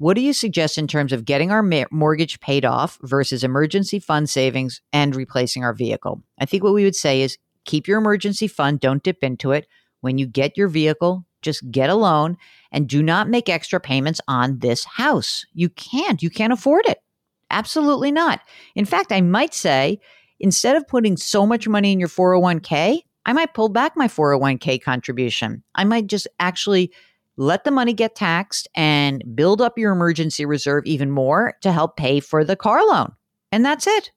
what 0.00 0.14
do 0.14 0.22
you 0.22 0.32
suggest 0.32 0.78
in 0.78 0.86
terms 0.86 1.12
of 1.12 1.26
getting 1.26 1.50
our 1.50 1.62
mortgage 1.90 2.40
paid 2.40 2.64
off 2.64 2.98
versus 3.02 3.44
emergency 3.44 3.98
fund 3.98 4.30
savings 4.30 4.80
and 4.94 5.14
replacing 5.14 5.62
our 5.62 5.74
vehicle? 5.74 6.22
I 6.38 6.46
think 6.46 6.64
what 6.64 6.72
we 6.72 6.84
would 6.84 6.96
say 6.96 7.20
is 7.20 7.36
keep 7.66 7.86
your 7.86 7.98
emergency 7.98 8.48
fund, 8.48 8.80
don't 8.80 9.02
dip 9.02 9.22
into 9.22 9.52
it. 9.52 9.66
When 10.00 10.16
you 10.16 10.26
get 10.26 10.56
your 10.56 10.68
vehicle, 10.68 11.26
just 11.42 11.70
get 11.70 11.90
a 11.90 11.94
loan 11.94 12.38
and 12.72 12.88
do 12.88 13.02
not 13.02 13.28
make 13.28 13.50
extra 13.50 13.78
payments 13.78 14.22
on 14.26 14.60
this 14.60 14.86
house. 14.86 15.44
You 15.52 15.68
can't. 15.68 16.22
You 16.22 16.30
can't 16.30 16.54
afford 16.54 16.86
it. 16.86 17.02
Absolutely 17.50 18.10
not. 18.10 18.40
In 18.74 18.86
fact, 18.86 19.12
I 19.12 19.20
might 19.20 19.52
say 19.52 20.00
instead 20.38 20.76
of 20.76 20.88
putting 20.88 21.18
so 21.18 21.44
much 21.44 21.68
money 21.68 21.92
in 21.92 22.00
your 22.00 22.08
401k, 22.08 23.02
I 23.26 23.32
might 23.34 23.52
pull 23.52 23.68
back 23.68 23.98
my 23.98 24.08
401k 24.08 24.80
contribution. 24.80 25.62
I 25.74 25.84
might 25.84 26.06
just 26.06 26.26
actually 26.38 26.90
let 27.36 27.64
the 27.64 27.70
money 27.70 27.92
get 27.92 28.14
taxed 28.14 28.68
and 28.74 29.22
build 29.34 29.60
up 29.60 29.78
your 29.78 29.92
emergency 29.92 30.44
reserve 30.44 30.84
even 30.86 31.10
more 31.10 31.54
to 31.62 31.72
help 31.72 31.96
pay 31.96 32.20
for 32.20 32.44
the 32.44 32.56
car 32.56 32.86
loan. 32.86 33.12
And 33.52 33.64
that's 33.64 33.86
it. 33.86 34.10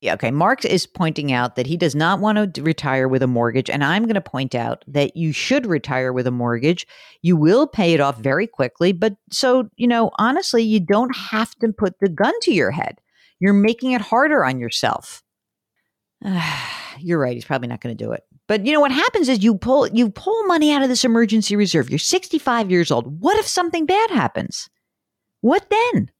Yeah, 0.00 0.14
okay. 0.14 0.30
Mark 0.30 0.64
is 0.64 0.86
pointing 0.86 1.30
out 1.30 1.56
that 1.56 1.66
he 1.66 1.76
does 1.76 1.94
not 1.94 2.20
want 2.20 2.54
to 2.54 2.62
retire 2.62 3.06
with 3.06 3.22
a 3.22 3.26
mortgage. 3.26 3.68
And 3.68 3.84
I'm 3.84 4.04
going 4.04 4.14
to 4.14 4.20
point 4.22 4.54
out 4.54 4.82
that 4.88 5.14
you 5.14 5.30
should 5.32 5.66
retire 5.66 6.10
with 6.10 6.26
a 6.26 6.30
mortgage. 6.30 6.86
You 7.20 7.36
will 7.36 7.66
pay 7.66 7.92
it 7.92 8.00
off 8.00 8.18
very 8.18 8.46
quickly. 8.46 8.92
But 8.92 9.16
so, 9.30 9.68
you 9.76 9.86
know, 9.86 10.10
honestly, 10.18 10.62
you 10.62 10.80
don't 10.80 11.14
have 11.14 11.54
to 11.56 11.70
put 11.72 12.00
the 12.00 12.08
gun 12.08 12.32
to 12.42 12.52
your 12.52 12.70
head. 12.70 12.98
You're 13.40 13.52
making 13.52 13.92
it 13.92 14.00
harder 14.00 14.42
on 14.42 14.58
yourself. 14.58 15.22
You're 16.98 17.18
right. 17.18 17.34
He's 17.34 17.44
probably 17.44 17.68
not 17.68 17.82
going 17.82 17.96
to 17.96 18.04
do 18.04 18.12
it. 18.12 18.22
But 18.50 18.66
you 18.66 18.72
know 18.72 18.80
what 18.80 18.90
happens 18.90 19.28
is 19.28 19.44
you 19.44 19.56
pull 19.56 19.86
you 19.86 20.10
pull 20.10 20.42
money 20.46 20.72
out 20.72 20.82
of 20.82 20.88
this 20.88 21.04
emergency 21.04 21.54
reserve. 21.54 21.88
You're 21.88 22.00
65 22.00 22.68
years 22.68 22.90
old. 22.90 23.20
What 23.20 23.38
if 23.38 23.46
something 23.46 23.86
bad 23.86 24.10
happens? 24.10 24.68
What 25.40 25.70
then? 25.70 26.10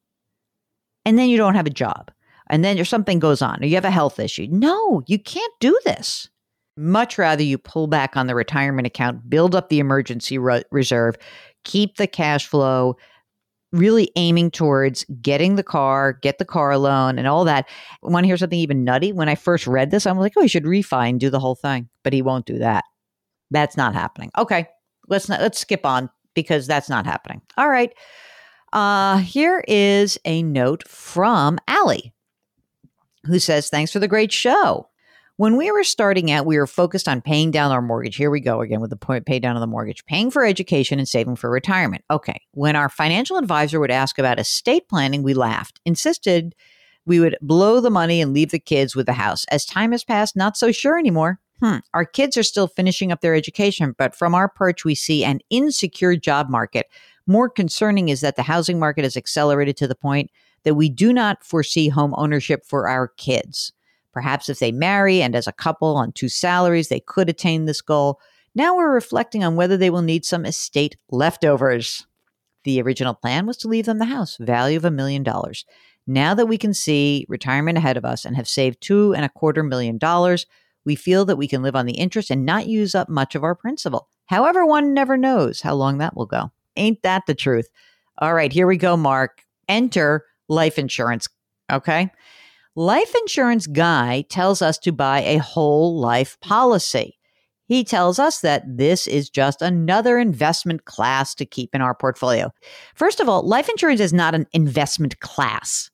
And 1.03 1.19
then 1.19 1.27
you 1.27 1.35
don't 1.35 1.55
have 1.55 1.65
a 1.65 1.69
job 1.69 2.09
and 2.47 2.63
then 2.63 2.85
something 2.85 3.19
goes 3.19 3.41
on 3.41 3.61
or 3.61 3.65
you 3.65 3.75
have 3.75 3.83
a 3.83 3.91
health 3.91 4.17
issue. 4.17 4.47
No, 4.49 5.03
you 5.07 5.19
can't 5.19 5.51
do 5.59 5.77
this. 5.83 6.29
Much 6.77 7.17
rather 7.17 7.43
you 7.43 7.57
pull 7.57 7.87
back 7.87 8.15
on 8.15 8.27
the 8.27 8.35
retirement 8.35 8.87
account, 8.87 9.29
build 9.29 9.53
up 9.53 9.67
the 9.67 9.79
emergency 9.79 10.37
re- 10.37 10.63
reserve, 10.71 11.17
keep 11.65 11.97
the 11.97 12.07
cash 12.07 12.47
flow, 12.47 12.95
really 13.71 14.11
aiming 14.15 14.51
towards 14.51 15.05
getting 15.21 15.55
the 15.55 15.63
car, 15.63 16.13
get 16.13 16.37
the 16.37 16.45
car 16.45 16.77
loan, 16.77 17.17
and 17.17 17.27
all 17.27 17.45
that. 17.45 17.67
Want 18.01 18.23
to 18.23 18.27
hear 18.27 18.37
something 18.37 18.59
even 18.59 18.83
nutty? 18.83 19.11
When 19.11 19.29
I 19.29 19.35
first 19.35 19.67
read 19.67 19.91
this, 19.91 20.05
I'm 20.05 20.17
like, 20.17 20.33
oh, 20.37 20.41
he 20.41 20.47
should 20.47 20.63
refi 20.63 21.09
and 21.09 21.19
do 21.19 21.29
the 21.29 21.39
whole 21.39 21.55
thing, 21.55 21.89
but 22.03 22.13
he 22.13 22.21
won't 22.21 22.45
do 22.45 22.59
that. 22.59 22.83
That's 23.49 23.77
not 23.77 23.93
happening. 23.93 24.31
Okay, 24.37 24.67
let's 25.07 25.27
not 25.29 25.41
let's 25.41 25.59
skip 25.59 25.85
on 25.85 26.09
because 26.33 26.67
that's 26.67 26.89
not 26.89 27.05
happening. 27.05 27.41
All 27.57 27.69
right. 27.69 27.93
Uh, 28.73 29.17
here 29.17 29.63
is 29.67 30.17
a 30.23 30.43
note 30.43 30.87
from 30.87 31.59
Allie 31.67 32.13
who 33.25 33.39
says, 33.39 33.69
Thanks 33.69 33.91
for 33.91 33.99
the 33.99 34.07
great 34.07 34.31
show. 34.31 34.87
When 35.37 35.57
we 35.57 35.71
were 35.71 35.83
starting 35.83 36.29
out, 36.29 36.45
we 36.45 36.57
were 36.57 36.67
focused 36.67 37.07
on 37.07 37.21
paying 37.21 37.51
down 37.51 37.71
our 37.71 37.81
mortgage. 37.81 38.15
Here 38.15 38.29
we 38.29 38.41
go 38.41 38.61
again 38.61 38.79
with 38.79 38.91
the 38.91 38.95
point 38.95 39.25
pay 39.25 39.39
down 39.39 39.55
of 39.55 39.61
the 39.61 39.67
mortgage, 39.67 40.05
paying 40.05 40.29
for 40.29 40.45
education 40.45 40.99
and 40.99 41.07
saving 41.07 41.35
for 41.35 41.49
retirement. 41.49 42.03
Okay. 42.11 42.41
When 42.51 42.75
our 42.75 42.89
financial 42.89 43.37
advisor 43.37 43.79
would 43.79 43.91
ask 43.91 44.19
about 44.19 44.39
estate 44.39 44.87
planning, 44.87 45.23
we 45.23 45.33
laughed, 45.33 45.79
insisted 45.85 46.53
we 47.05 47.19
would 47.19 47.37
blow 47.41 47.79
the 47.79 47.89
money 47.89 48.21
and 48.21 48.33
leave 48.33 48.51
the 48.51 48.59
kids 48.59 48.95
with 48.95 49.05
the 49.05 49.13
house. 49.13 49.45
As 49.45 49.65
time 49.65 49.91
has 49.91 50.03
passed, 50.03 50.35
not 50.35 50.57
so 50.57 50.71
sure 50.71 50.99
anymore. 50.99 51.39
Hmm. 51.59 51.77
Our 51.93 52.05
kids 52.05 52.37
are 52.37 52.43
still 52.43 52.67
finishing 52.67 53.11
up 53.11 53.21
their 53.21 53.35
education, 53.35 53.95
but 53.97 54.15
from 54.15 54.33
our 54.35 54.47
perch, 54.47 54.83
we 54.83 54.95
see 54.95 55.23
an 55.23 55.39
insecure 55.49 56.15
job 56.15 56.49
market. 56.49 56.87
More 57.27 57.49
concerning 57.49 58.09
is 58.09 58.21
that 58.21 58.35
the 58.35 58.43
housing 58.43 58.79
market 58.79 59.03
has 59.03 59.17
accelerated 59.17 59.77
to 59.77 59.87
the 59.87 59.95
point 59.95 60.31
that 60.63 60.75
we 60.75 60.89
do 60.89 61.13
not 61.13 61.43
foresee 61.43 61.89
home 61.89 62.13
ownership 62.17 62.65
for 62.65 62.87
our 62.87 63.07
kids. 63.07 63.73
Perhaps 64.13 64.49
if 64.49 64.59
they 64.59 64.71
marry 64.71 65.21
and 65.21 65.35
as 65.35 65.47
a 65.47 65.53
couple 65.53 65.95
on 65.95 66.11
two 66.11 66.29
salaries, 66.29 66.89
they 66.89 66.99
could 66.99 67.29
attain 67.29 67.65
this 67.65 67.81
goal. 67.81 68.19
Now 68.53 68.75
we're 68.75 68.93
reflecting 68.93 69.43
on 69.43 69.55
whether 69.55 69.77
they 69.77 69.89
will 69.89 70.01
need 70.01 70.25
some 70.25 70.45
estate 70.45 70.97
leftovers. 71.09 72.05
The 72.63 72.81
original 72.81 73.13
plan 73.13 73.45
was 73.45 73.57
to 73.57 73.67
leave 73.67 73.85
them 73.85 73.99
the 73.99 74.05
house, 74.05 74.37
value 74.37 74.77
of 74.77 74.85
a 74.85 74.91
million 74.91 75.23
dollars. 75.23 75.65
Now 76.05 76.33
that 76.33 76.47
we 76.47 76.57
can 76.57 76.73
see 76.73 77.25
retirement 77.29 77.77
ahead 77.77 77.97
of 77.97 78.05
us 78.05 78.25
and 78.25 78.35
have 78.35 78.47
saved 78.47 78.81
two 78.81 79.13
and 79.13 79.23
a 79.23 79.29
quarter 79.29 79.63
million 79.63 79.97
dollars, 79.97 80.45
we 80.83 80.95
feel 80.95 81.25
that 81.25 81.37
we 81.37 81.47
can 81.47 81.61
live 81.61 81.75
on 81.75 81.85
the 81.85 81.93
interest 81.93 82.31
and 82.31 82.45
not 82.45 82.67
use 82.67 82.95
up 82.95 83.07
much 83.07 83.35
of 83.35 83.43
our 83.43 83.55
principal. 83.55 84.09
However, 84.25 84.65
one 84.65 84.93
never 84.93 85.17
knows 85.17 85.61
how 85.61 85.75
long 85.75 85.99
that 85.99 86.15
will 86.15 86.25
go. 86.25 86.51
Ain't 86.75 87.01
that 87.03 87.25
the 87.27 87.35
truth? 87.35 87.69
All 88.17 88.33
right, 88.33 88.51
here 88.51 88.67
we 88.67 88.77
go, 88.77 88.97
Mark. 88.97 89.43
Enter 89.67 90.25
life 90.47 90.77
insurance. 90.79 91.27
Okay. 91.71 92.11
Life 92.75 93.13
insurance 93.15 93.67
guy 93.67 94.23
tells 94.29 94.61
us 94.61 94.77
to 94.79 94.91
buy 94.91 95.21
a 95.21 95.37
whole 95.37 95.99
life 95.99 96.39
policy. 96.39 97.17
He 97.65 97.83
tells 97.83 98.19
us 98.19 98.41
that 98.41 98.63
this 98.65 99.07
is 99.07 99.29
just 99.29 99.61
another 99.61 100.17
investment 100.17 100.85
class 100.85 101.35
to 101.35 101.45
keep 101.45 101.75
in 101.75 101.81
our 101.81 101.95
portfolio. 101.95 102.51
First 102.95 103.19
of 103.19 103.29
all, 103.29 103.43
life 103.43 103.69
insurance 103.69 103.99
is 103.99 104.13
not 104.13 104.35
an 104.35 104.47
investment 104.53 105.19
class. 105.19 105.89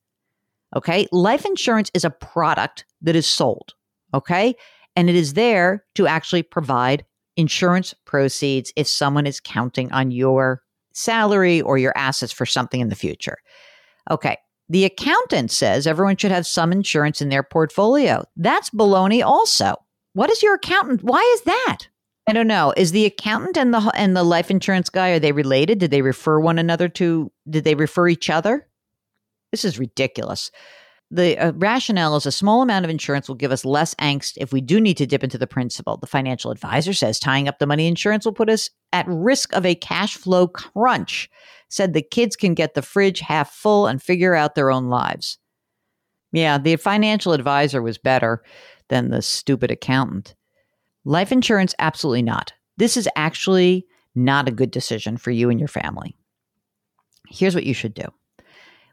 Okay. 0.75 1.07
Life 1.12 1.46
insurance 1.46 1.89
is 1.93 2.03
a 2.03 2.10
product 2.10 2.86
that 3.01 3.15
is 3.15 3.27
sold. 3.27 3.74
Okay. 4.13 4.55
And 4.96 5.10
it 5.10 5.15
is 5.15 5.34
there 5.34 5.84
to 5.96 6.07
actually 6.07 6.43
provide 6.43 7.05
insurance 7.38 7.93
proceeds 8.05 8.74
if 8.75 8.88
someone 8.88 9.27
is 9.27 9.39
counting 9.39 9.91
on 9.91 10.12
your 10.12 10.62
salary 10.93 11.62
or 11.62 11.77
your 11.77 11.93
assets 11.96 12.34
for 12.34 12.46
something 12.46 12.81
in 12.81 12.89
the 12.89 12.96
future. 12.96 13.38
Okay. 14.10 14.38
The 14.70 14.86
accountant 14.86 15.52
says 15.52 15.88
everyone 15.88 16.18
should 16.18 16.32
have 16.32 16.46
some 16.46 16.72
insurance 16.72 17.22
in 17.22 17.30
their 17.30 17.44
portfolio. 17.44 18.26
That's 18.36 18.70
baloney 18.70 19.24
also. 19.24 19.76
What 20.14 20.30
is 20.30 20.44
your 20.44 20.56
accountant? 20.56 21.04
Why 21.04 21.22
is 21.36 21.42
that? 21.44 21.88
I 22.28 22.34
don't 22.34 22.48
know. 22.48 22.74
Is 22.76 22.92
the 22.92 23.06
accountant 23.06 23.56
and 23.56 23.74
the 23.74 23.92
and 23.96 24.16
the 24.16 24.24
life 24.24 24.52
insurance 24.52 24.90
guy 24.90 25.12
are 25.12 25.20
they 25.20 25.32
related? 25.32 25.80
Did 25.80 25.92
they 25.92 26.02
refer 26.02 26.40
one 26.40 26.60
another 26.60 26.90
to 26.90 27.32
did 27.50 27.64
they 27.64 27.76
refer 27.76 28.10
each 28.10 28.30
other? 28.30 28.68
This 29.52 29.64
is 29.64 29.80
ridiculous. 29.80 30.52
The 31.10 31.38
uh, 31.38 31.52
rationale 31.56 32.18
is 32.18 32.26
a 32.26 32.34
small 32.34 32.62
amount 32.62 32.84
of 32.84 32.92
insurance 32.92 33.30
will 33.30 33.36
give 33.36 33.54
us 33.54 33.64
less 33.64 33.96
angst 33.96 34.34
if 34.36 34.52
we 34.52 34.60
do 34.60 34.82
need 34.82 34.98
to 34.98 35.08
dip 35.08 35.24
into 35.24 35.38
the 35.38 35.48
principal. 35.48 35.96
The 35.96 36.06
financial 36.06 36.52
advisor 36.52 36.92
says 36.92 37.18
tying 37.18 37.48
up 37.48 37.60
the 37.60 37.68
money 37.68 37.88
insurance 37.88 38.26
will 38.26 38.34
put 38.34 38.50
us 38.50 38.70
at 38.92 39.08
risk 39.08 39.54
of 39.54 39.66
a 39.66 39.76
cash 39.76 40.18
flow 40.18 40.50
crunch 40.50 41.30
said 41.70 41.94
the 41.94 42.02
kids 42.02 42.36
can 42.36 42.54
get 42.54 42.74
the 42.74 42.82
fridge 42.82 43.20
half 43.20 43.52
full 43.52 43.88
and 43.88 44.02
figure 44.02 44.36
out 44.36 44.56
their 44.56 44.72
own 44.72 44.88
lives. 44.88 45.38
Yeah, 46.32 46.58
the 46.58 46.76
financial 46.76 47.34
advisor 47.34 47.82
was 47.82 47.98
better. 47.98 48.44
than 48.90 49.10
the 49.10 49.22
stupid 49.22 49.70
accountant. 49.70 50.34
Life 51.04 51.32
insurance, 51.32 51.76
absolutely 51.80 52.22
not. 52.22 52.54
This 52.78 52.96
is 52.96 53.10
actually 53.16 53.86
not 54.16 54.48
a 54.48 54.52
good 54.52 54.72
decision 54.72 55.18
for 55.18 55.32
you 55.32 55.50
and 55.50 55.60
your 55.60 55.68
family. 55.68 56.16
Here's 57.30 57.56
what 57.56 57.66
you 57.66 57.74
should 57.74 57.94
do. 57.94 58.06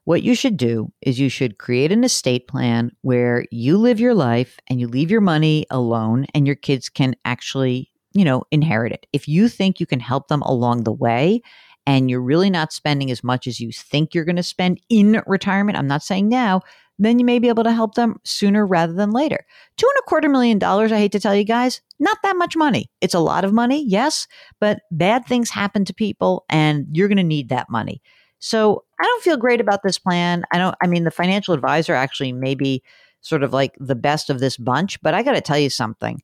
What 0.04 0.22
you 0.22 0.34
should 0.34 0.56
do 0.56 0.92
is 1.00 1.18
you 1.18 1.28
should 1.28 1.58
create 1.58 1.92
an 1.92 2.04
estate 2.04 2.46
plan 2.46 2.90
where 3.00 3.46
you 3.50 3.78
live 3.78 4.00
your 4.00 4.14
life 4.14 4.58
and 4.68 4.78
you 4.78 4.86
leave 4.86 5.10
your 5.10 5.22
money 5.22 5.64
alone 5.70 6.26
and 6.34 6.46
your 6.46 6.56
kids 6.56 6.88
can 6.88 7.14
actually, 7.24 7.90
you 8.12 8.24
know, 8.24 8.42
inherit 8.50 8.92
it. 8.92 9.06
If 9.12 9.28
you 9.28 9.48
think 9.48 9.80
you 9.80 9.86
can 9.86 10.00
help 10.00 10.28
them 10.28 10.42
along 10.42 10.84
the 10.84 10.92
way 10.92 11.40
and 11.86 12.10
you're 12.10 12.20
really 12.20 12.50
not 12.50 12.72
spending 12.72 13.10
as 13.10 13.22
much 13.22 13.46
as 13.46 13.60
you 13.60 13.70
think 13.72 14.14
you're 14.14 14.24
going 14.24 14.36
to 14.36 14.42
spend 14.42 14.80
in 14.88 15.22
retirement, 15.26 15.78
I'm 15.78 15.86
not 15.86 16.02
saying 16.02 16.28
now, 16.28 16.62
then 16.98 17.18
you 17.18 17.24
may 17.24 17.38
be 17.38 17.48
able 17.48 17.64
to 17.64 17.72
help 17.72 17.94
them 17.94 18.16
sooner 18.24 18.66
rather 18.66 18.92
than 18.92 19.10
later. 19.10 19.44
Two 19.76 19.86
and 19.86 19.98
a 19.98 20.08
quarter 20.08 20.28
million 20.28 20.58
dollars, 20.58 20.92
I 20.92 20.98
hate 20.98 21.12
to 21.12 21.20
tell 21.20 21.34
you 21.34 21.44
guys, 21.44 21.80
not 21.98 22.18
that 22.22 22.36
much 22.36 22.56
money. 22.56 22.90
It's 23.00 23.14
a 23.14 23.20
lot 23.20 23.44
of 23.44 23.52
money, 23.52 23.84
yes, 23.86 24.26
but 24.60 24.80
bad 24.90 25.26
things 25.26 25.50
happen 25.50 25.84
to 25.86 25.94
people 25.94 26.44
and 26.48 26.86
you're 26.92 27.08
going 27.08 27.16
to 27.18 27.24
need 27.24 27.48
that 27.48 27.68
money. 27.68 28.00
So 28.38 28.84
I 29.00 29.04
don't 29.04 29.22
feel 29.22 29.36
great 29.36 29.60
about 29.60 29.82
this 29.82 29.98
plan. 29.98 30.44
I 30.52 30.58
don't, 30.58 30.76
I 30.82 30.86
mean, 30.86 31.04
the 31.04 31.10
financial 31.10 31.54
advisor 31.54 31.94
actually 31.94 32.32
may 32.32 32.54
be 32.54 32.82
sort 33.22 33.42
of 33.42 33.52
like 33.52 33.74
the 33.80 33.94
best 33.94 34.30
of 34.30 34.38
this 34.38 34.56
bunch, 34.56 35.00
but 35.00 35.14
I 35.14 35.22
got 35.22 35.32
to 35.32 35.40
tell 35.40 35.58
you 35.58 35.70
something. 35.70 36.20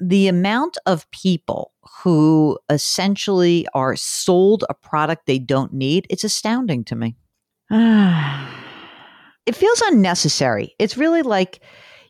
The 0.00 0.28
amount 0.28 0.76
of 0.86 1.10
people 1.10 1.72
who 2.02 2.58
essentially 2.68 3.66
are 3.74 3.96
sold 3.96 4.64
a 4.68 4.74
product 4.74 5.26
they 5.26 5.38
don't 5.38 5.72
need, 5.72 6.06
it's 6.10 6.24
astounding 6.24 6.84
to 6.84 6.96
me. 6.96 7.16
it 9.46 9.54
feels 9.54 9.80
unnecessary. 9.86 10.74
It's 10.78 10.96
really 10.96 11.22
like, 11.22 11.60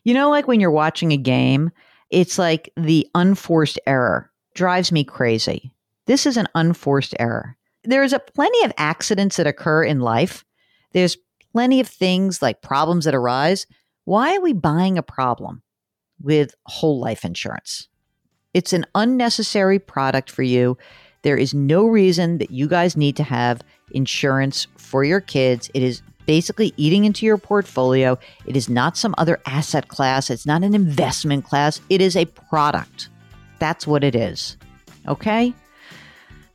you 0.03 0.13
know, 0.13 0.29
like 0.29 0.47
when 0.47 0.59
you're 0.59 0.71
watching 0.71 1.11
a 1.11 1.17
game, 1.17 1.71
it's 2.09 2.37
like 2.37 2.71
the 2.77 3.07
unforced 3.15 3.79
error 3.87 4.31
drives 4.53 4.91
me 4.91 5.03
crazy. 5.03 5.71
This 6.07 6.25
is 6.25 6.37
an 6.37 6.47
unforced 6.55 7.15
error. 7.19 7.57
There's 7.83 8.13
a 8.13 8.19
plenty 8.19 8.63
of 8.63 8.73
accidents 8.77 9.37
that 9.37 9.47
occur 9.47 9.83
in 9.83 9.99
life. 9.99 10.43
There's 10.93 11.17
plenty 11.51 11.79
of 11.79 11.87
things 11.87 12.41
like 12.41 12.61
problems 12.61 13.05
that 13.05 13.15
arise. 13.15 13.67
Why 14.05 14.35
are 14.35 14.41
we 14.41 14.53
buying 14.53 14.97
a 14.97 15.03
problem 15.03 15.61
with 16.21 16.55
whole 16.65 16.99
life 16.99 17.25
insurance? 17.25 17.87
It's 18.53 18.73
an 18.73 18.85
unnecessary 18.95 19.79
product 19.79 20.31
for 20.31 20.43
you. 20.43 20.77
There 21.23 21.37
is 21.37 21.53
no 21.53 21.85
reason 21.85 22.37
that 22.37 22.51
you 22.51 22.67
guys 22.67 22.95
need 22.95 23.17
to 23.17 23.23
have 23.23 23.61
insurance 23.91 24.67
for 24.77 25.03
your 25.03 25.19
kids. 25.19 25.69
It 25.73 25.83
is 25.83 26.01
basically 26.25 26.73
eating 26.77 27.05
into 27.05 27.25
your 27.25 27.37
portfolio. 27.37 28.17
It 28.45 28.55
is 28.55 28.69
not 28.69 28.97
some 28.97 29.15
other 29.17 29.39
asset 29.45 29.87
class, 29.87 30.29
it's 30.29 30.45
not 30.45 30.63
an 30.63 30.73
investment 30.73 31.45
class, 31.45 31.81
it 31.89 32.01
is 32.01 32.15
a 32.15 32.25
product. 32.25 33.09
That's 33.59 33.87
what 33.87 34.03
it 34.03 34.15
is. 34.15 34.57
Okay? 35.07 35.53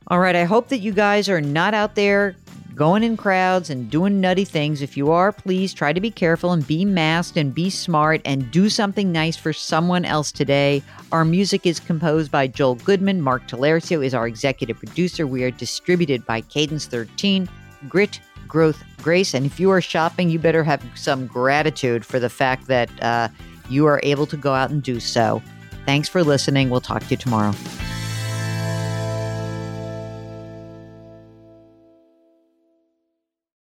All 0.07 0.19
right, 0.19 0.35
I 0.35 0.43
hope 0.43 0.69
that 0.69 0.79
you 0.79 0.91
guys 0.91 1.29
are 1.29 1.41
not 1.41 1.73
out 1.73 1.95
there 1.95 2.35
going 2.75 3.03
in 3.03 3.17
crowds 3.17 3.69
and 3.69 3.89
doing 3.89 4.21
nutty 4.21 4.45
things. 4.45 4.81
If 4.81 4.95
you 4.95 5.11
are, 5.11 5.31
please 5.31 5.73
try 5.73 5.93
to 5.93 6.01
be 6.01 6.11
careful 6.11 6.51
and 6.51 6.65
be 6.65 6.85
masked 6.85 7.37
and 7.37 7.53
be 7.53 7.69
smart 7.69 8.21
and 8.25 8.49
do 8.51 8.69
something 8.69 9.11
nice 9.11 9.35
for 9.37 9.53
someone 9.53 10.05
else 10.05 10.31
today. 10.31 10.81
Our 11.11 11.25
music 11.25 11.65
is 11.65 11.79
composed 11.79 12.31
by 12.31 12.47
Joel 12.47 12.75
Goodman. 12.75 13.21
Mark 13.21 13.47
Talercio 13.47 14.05
is 14.05 14.13
our 14.13 14.27
executive 14.27 14.77
producer. 14.77 15.27
We 15.27 15.43
are 15.43 15.51
distributed 15.51 16.25
by 16.25 16.41
Cadence 16.41 16.85
13. 16.85 17.49
Grit 17.87 18.19
growth 18.47 18.83
grace. 19.01 19.33
And 19.33 19.45
if 19.45 19.59
you 19.59 19.71
are 19.71 19.81
shopping, 19.81 20.29
you 20.29 20.37
better 20.37 20.63
have 20.63 20.83
some 20.95 21.25
gratitude 21.25 22.05
for 22.05 22.19
the 22.19 22.29
fact 22.29 22.67
that 22.67 22.89
uh, 23.01 23.29
you 23.69 23.85
are 23.85 23.99
able 24.03 24.25
to 24.27 24.37
go 24.37 24.53
out 24.53 24.69
and 24.69 24.83
do 24.83 24.99
so. 24.99 25.41
Thanks 25.85 26.09
for 26.09 26.23
listening. 26.23 26.69
We'll 26.69 26.81
talk 26.81 27.01
to 27.03 27.09
you 27.09 27.17
tomorrow. 27.17 27.53